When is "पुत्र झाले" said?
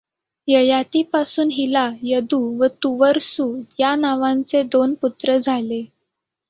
4.93-5.83